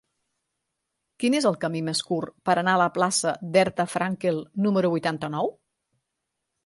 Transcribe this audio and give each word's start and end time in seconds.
Quin 1.23 1.35
és 1.39 1.47
el 1.49 1.57
camí 1.65 1.81
més 1.89 2.01
curt 2.07 2.33
per 2.49 2.55
anar 2.61 2.75
a 2.77 2.81
la 2.83 2.87
plaça 2.95 3.35
d'Herta 3.57 3.85
Frankel 3.95 4.41
número 4.67 4.93
vuitanta-nou? 4.97 5.53